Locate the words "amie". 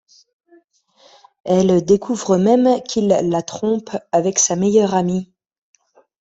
4.95-5.31